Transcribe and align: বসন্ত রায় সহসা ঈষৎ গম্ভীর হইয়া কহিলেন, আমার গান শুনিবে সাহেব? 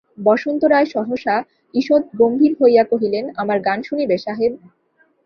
বসন্ত 0.17 0.61
রায় 0.65 0.87
সহসা 0.93 1.35
ঈষৎ 1.73 2.03
গম্ভীর 2.19 2.53
হইয়া 2.59 2.83
কহিলেন, 2.83 3.25
আমার 3.37 3.57
গান 3.59 3.79
শুনিবে 3.83 4.15
সাহেব? 4.17 4.51